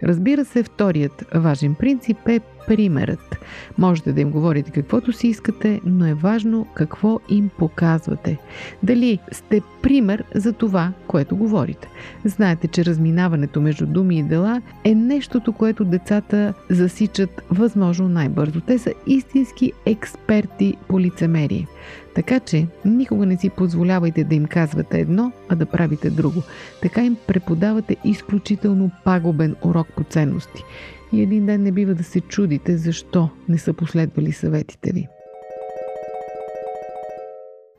Разбира 0.03 0.45
се, 0.45 0.63
вторият 0.63 1.25
важен 1.35 1.75
принцип 1.75 2.29
е 2.29 2.41
примерът. 2.69 3.39
Можете 3.79 4.13
да 4.13 4.21
им 4.21 4.31
говорите 4.31 4.71
каквото 4.71 5.13
си 5.13 5.29
искате, 5.29 5.81
но 5.85 6.07
е 6.07 6.15
важно 6.15 6.67
какво 6.75 7.21
им 7.29 7.51
показвате. 7.59 8.39
Дали 8.83 9.19
сте 9.33 9.61
пример 9.83 10.25
за 10.35 10.53
това, 10.53 10.93
което 11.07 11.37
говорите. 11.37 11.89
Знаете, 12.25 12.69
че 12.69 12.85
разминаването 12.85 13.61
между 13.61 13.87
думи 13.87 14.19
и 14.19 14.23
дела 14.23 14.63
е 14.85 14.95
нещото, 14.95 15.53
което 15.53 15.85
децата 15.85 16.55
засичат 16.71 17.43
възможно 17.51 18.09
най-бързо. 18.09 18.61
Те 18.61 18.79
са 18.79 18.93
истински 19.07 19.73
експерти 19.87 20.77
по 20.89 21.01
лицемерие. 21.01 21.67
Така 22.15 22.41
че 22.41 22.67
никога 22.85 23.27
не 23.27 23.37
си 23.37 23.51
позволявайте 23.51 24.25
да 24.25 24.35
им 24.35 24.47
казвате 24.47 25.01
едно, 25.01 25.33
а 25.49 25.57
да 25.57 25.67
правите 25.67 26.11
друго. 26.11 26.43
Така 26.83 27.05
им 27.05 27.17
преподавате 27.27 27.97
изключително 28.05 28.91
пагубен 29.05 29.57
урок 29.63 29.87
по 29.97 30.05
ценности. 30.05 30.65
И 31.13 31.23
един 31.23 31.47
ден 31.47 31.63
не 31.63 31.73
бива 31.73 31.95
да 31.95 32.05
се 32.05 32.21
чудите 32.21 32.77
защо 32.77 33.29
не 33.49 33.59
са 33.59 33.73
последвали 33.73 34.33
съветите 34.33 34.93
ви. 34.93 35.09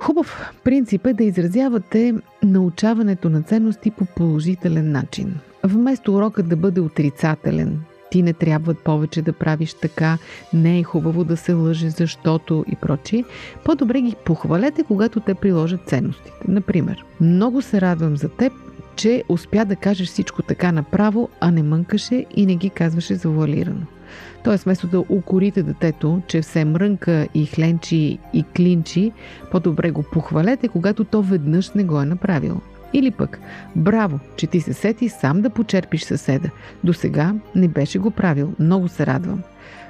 Хубав 0.02 0.54
принцип 0.64 1.06
е 1.06 1.14
да 1.14 1.24
изразявате 1.24 2.14
научаването 2.44 3.30
на 3.30 3.42
ценности 3.42 3.92
по 3.92 4.06
положителен 4.06 4.92
начин. 4.92 5.40
Вместо 5.64 6.16
урокът 6.16 6.50
да 6.50 6.56
бъде 6.56 6.82
отрицателен, 6.82 7.82
ти 8.12 8.22
не 8.22 8.34
трябва 8.34 8.74
повече 8.74 9.22
да 9.22 9.34
правиш 9.34 9.74
така, 9.74 10.18
не 10.54 10.80
е 10.80 10.84
хубаво 10.84 11.24
да 11.24 11.38
се 11.38 11.54
лъже, 11.54 11.90
защото 11.90 12.66
и 12.72 12.76
прочие, 12.76 13.24
по-добре 13.66 14.02
ги 14.02 14.16
похвалете, 14.26 14.84
когато 14.84 15.20
те 15.20 15.34
приложат 15.34 15.88
ценностите. 15.88 16.40
Например, 16.48 17.06
много 17.22 17.62
се 17.62 17.82
радвам 17.82 18.18
за 18.18 18.30
теб, 18.30 18.54
че 19.00 19.24
успя 19.30 19.66
да 19.66 19.76
кажеш 19.76 20.08
всичко 20.08 20.42
така 20.42 20.72
направо, 20.72 21.30
а 21.40 21.52
не 21.52 21.64
мънкаше 21.64 22.26
и 22.36 22.46
не 22.46 22.56
ги 22.56 22.70
казваше 22.70 23.16
завуалирано. 23.16 23.86
Тоест, 24.44 24.64
вместо 24.64 24.88
да 24.88 25.00
укорите 25.00 25.64
детето, 25.64 26.22
че 26.28 26.42
все 26.42 26.66
мрънка 26.66 27.28
и 27.34 27.46
хленчи 27.46 28.20
и 28.34 28.44
клинчи, 28.56 29.12
по-добре 29.52 29.92
го 29.92 30.04
похвалете, 30.04 30.68
когато 30.68 31.04
то 31.04 31.22
веднъж 31.22 31.72
не 31.72 31.84
го 31.84 32.02
е 32.02 32.06
направило. 32.06 32.62
Или 32.94 33.12
пък, 33.12 33.40
браво, 33.76 34.20
че 34.36 34.48
ти 34.48 34.62
се 34.62 34.74
сети 34.74 35.10
сам 35.10 35.42
да 35.42 35.50
почерпиш 35.50 36.04
съседа. 36.04 36.50
До 36.84 36.94
сега 36.94 37.34
не 37.56 37.68
беше 37.68 38.00
го 38.00 38.12
правил, 38.12 38.54
много 38.60 38.88
се 38.88 39.06
радвам. 39.06 39.42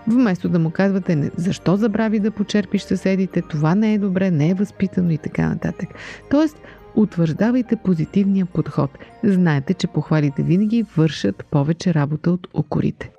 Вместо 0.08 0.50
да 0.50 0.60
му 0.60 0.72
казвате 0.72 1.32
защо 1.36 1.76
забрави 1.76 2.20
да 2.20 2.32
почерпиш 2.32 2.82
съседите, 2.82 3.42
това 3.42 3.76
не 3.76 3.94
е 3.94 3.98
добре, 3.98 4.32
не 4.32 4.50
е 4.50 4.54
възпитано 4.54 5.12
и 5.12 5.18
така 5.18 5.50
нататък. 5.50 5.90
Тоест, 6.30 6.58
утвърждавайте 7.02 7.76
позитивния 7.76 8.46
подход. 8.46 8.92
Знаете, 9.24 9.74
че 9.74 9.88
похвалите 9.88 10.44
винаги 10.44 10.86
вършат 10.98 11.46
повече 11.52 11.94
работа 11.94 12.32
от 12.32 12.48
укорите. 12.54 13.12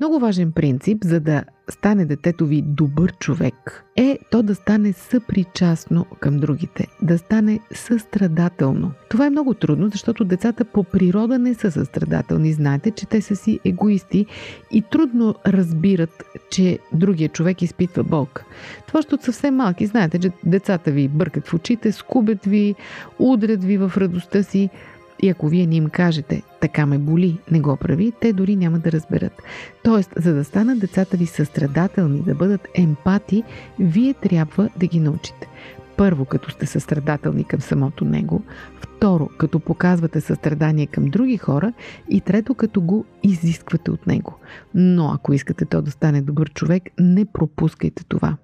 Много 0.00 0.18
важен 0.18 0.52
принцип, 0.52 0.98
за 1.04 1.20
да 1.20 1.44
стане 1.68 2.04
детето 2.04 2.46
ви 2.46 2.62
добър 2.62 3.12
човек, 3.12 3.84
е 3.96 4.18
то 4.30 4.42
да 4.42 4.54
стане 4.54 4.92
съпричастно 4.92 6.06
към 6.20 6.36
другите, 6.36 6.86
да 7.02 7.18
стане 7.18 7.60
състрадателно. 7.74 8.92
Това 9.08 9.26
е 9.26 9.30
много 9.30 9.54
трудно, 9.54 9.88
защото 9.88 10.24
децата 10.24 10.64
по 10.64 10.84
природа 10.84 11.38
не 11.38 11.54
са 11.54 11.70
състрадателни. 11.70 12.52
Знаете, 12.52 12.90
че 12.90 13.06
те 13.06 13.20
са 13.20 13.36
си 13.36 13.60
егоисти 13.64 14.26
и 14.72 14.82
трудно 14.82 15.34
разбират, 15.46 16.24
че 16.50 16.78
другия 16.92 17.28
човек 17.28 17.62
изпитва 17.62 18.04
болка. 18.04 18.44
Това 18.86 19.02
ще 19.02 19.14
от 19.14 19.22
съвсем 19.22 19.54
малки. 19.54 19.86
Знаете, 19.86 20.18
че 20.18 20.30
децата 20.44 20.90
ви 20.90 21.08
бъркат 21.08 21.48
в 21.48 21.54
очите, 21.54 21.92
скубят 21.92 22.44
ви, 22.44 22.74
удрят 23.18 23.64
ви 23.64 23.76
в 23.76 23.92
радостта 23.96 24.42
си. 24.42 24.70
И 25.22 25.28
ако 25.28 25.48
вие 25.48 25.66
не 25.66 25.76
им 25.76 25.88
кажете, 25.88 26.42
така 26.60 26.86
ме 26.86 26.98
боли, 26.98 27.38
не 27.50 27.60
го 27.60 27.76
прави, 27.76 28.12
те 28.20 28.32
дори 28.32 28.56
няма 28.56 28.78
да 28.78 28.92
разберат. 28.92 29.42
Тоест, 29.84 30.10
за 30.16 30.34
да 30.34 30.44
станат 30.44 30.78
децата 30.78 31.16
ви 31.16 31.26
състрадателни, 31.26 32.22
да 32.22 32.34
бъдат 32.34 32.68
емпати, 32.74 33.42
вие 33.78 34.14
трябва 34.14 34.68
да 34.76 34.86
ги 34.86 35.00
научите. 35.00 35.48
Първо, 35.96 36.24
като 36.24 36.50
сте 36.50 36.66
състрадателни 36.66 37.44
към 37.44 37.60
самото 37.60 38.04
него, 38.04 38.42
второ, 38.80 39.30
като 39.38 39.60
показвате 39.60 40.20
състрадание 40.20 40.86
към 40.86 41.04
други 41.04 41.36
хора 41.36 41.72
и 42.10 42.20
трето, 42.20 42.54
като 42.54 42.80
го 42.80 43.04
изисквате 43.22 43.90
от 43.90 44.06
него. 44.06 44.34
Но 44.74 45.10
ако 45.14 45.32
искате 45.32 45.64
то 45.64 45.82
да 45.82 45.90
стане 45.90 46.22
добър 46.22 46.50
човек, 46.52 46.82
не 47.00 47.24
пропускайте 47.24 48.04
това. 48.04 48.36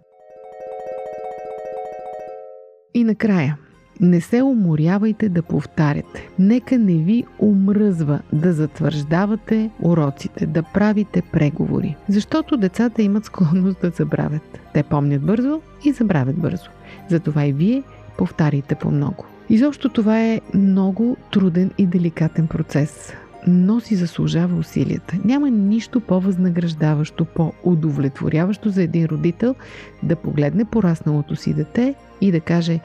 И 2.94 3.04
накрая– 3.04 3.58
не 4.00 4.20
се 4.20 4.42
уморявайте 4.42 5.28
да 5.28 5.42
повтаряте. 5.42 6.28
Нека 6.38 6.78
не 6.78 6.94
ви 6.94 7.24
омръзва 7.42 8.20
да 8.33 8.52
затвърждавате 8.52 9.70
уроците, 9.83 10.46
да 10.46 10.62
правите 10.62 11.22
преговори. 11.33 11.96
Защото 12.09 12.57
децата 12.57 13.02
имат 13.02 13.24
склонност 13.24 13.81
да 13.81 13.90
забравят. 13.90 14.61
Те 14.74 14.83
помнят 14.83 15.22
бързо 15.22 15.61
и 15.85 15.92
забравят 15.92 16.37
бързо. 16.37 16.70
Затова 17.09 17.46
и 17.46 17.52
вие 17.52 17.83
повтаряйте 18.18 18.74
по 18.74 18.90
много. 18.90 19.24
Изобщо 19.50 19.88
това 19.88 20.22
е 20.22 20.40
много 20.55 21.16
труден 21.33 21.70
и 21.78 21.87
деликатен 21.87 22.46
процес 22.46 23.12
но 23.46 23.81
си 23.81 23.96
заслужава 23.96 24.57
усилията. 24.59 25.16
Няма 25.24 25.50
нищо 25.50 26.00
по-възнаграждаващо, 26.00 27.24
по-удовлетворяващо 27.24 28.68
за 28.68 28.83
един 28.83 29.05
родител 29.05 29.55
да 30.02 30.16
погледне 30.16 30.64
порасналото 30.64 31.37
си 31.37 31.55
дете 31.55 31.94
и 32.20 32.33
да 32.33 32.40
каже 32.40 32.81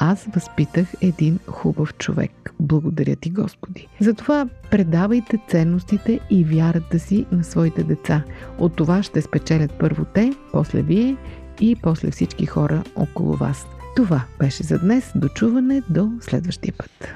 аз 0.00 0.24
възпитах 0.24 0.86
един 1.00 1.38
хубав 1.46 1.94
човек. 1.94 2.54
Благодаря 2.60 3.16
ти, 3.16 3.30
Господи. 3.30 3.88
Затова 4.00 4.48
предавайте 4.70 5.38
ценностите 5.48 6.20
и 6.30 6.44
вярата 6.44 6.98
си 6.98 7.26
на 7.32 7.44
своите 7.44 7.82
деца. 7.82 8.22
От 8.58 8.76
това 8.76 9.02
ще 9.02 9.22
спечелят 9.22 9.72
първо 9.72 10.04
те, 10.04 10.32
после 10.52 10.82
вие 10.82 11.16
и 11.60 11.76
после 11.82 12.10
всички 12.10 12.46
хора 12.46 12.82
около 12.96 13.36
вас. 13.36 13.66
Това 13.96 14.24
беше 14.38 14.62
за 14.62 14.78
днес. 14.78 15.12
Дочуване 15.14 15.82
до 15.90 16.10
следващия 16.20 16.74
път. 16.78 17.08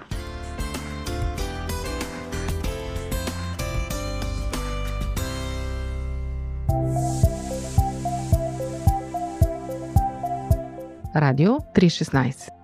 Радио 11.17 11.51
316 11.51 12.64